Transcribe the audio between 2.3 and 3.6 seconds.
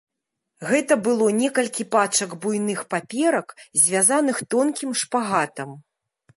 буйных паперак,